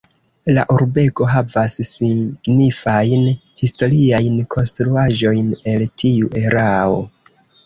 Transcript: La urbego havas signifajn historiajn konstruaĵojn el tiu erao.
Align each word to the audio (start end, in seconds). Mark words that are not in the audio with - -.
La 0.57 0.61
urbego 0.75 1.25
havas 1.33 1.75
signifajn 1.89 3.27
historiajn 3.65 4.41
konstruaĵojn 4.57 5.53
el 5.75 5.87
tiu 6.05 6.33
erao. 6.43 6.99